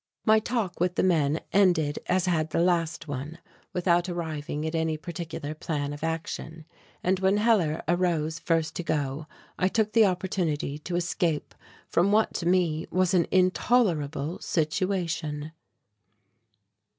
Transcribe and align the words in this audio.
My 0.25 0.39
talk 0.39 0.79
with 0.79 0.95
the 0.95 1.03
men 1.03 1.41
ended 1.53 1.99
as 2.07 2.25
had 2.25 2.49
the 2.49 2.59
last 2.59 3.07
one, 3.07 3.37
without 3.71 4.09
arriving 4.09 4.65
at 4.65 4.73
any 4.73 4.97
particular 4.97 5.53
plan 5.53 5.93
of 5.93 6.03
action, 6.03 6.65
and 7.03 7.19
when 7.19 7.37
Hellar 7.37 7.83
arose 7.87 8.39
first 8.39 8.73
to 8.77 8.83
go, 8.83 9.27
I 9.59 9.67
took 9.67 9.93
the 9.93 10.05
opportunity 10.07 10.79
to 10.79 10.95
escape 10.95 11.53
from 11.87 12.11
what 12.11 12.33
to 12.33 12.47
me 12.47 12.87
was 12.89 13.13
an 13.13 13.27
intolerable 13.29 14.39
situation. 14.39 15.51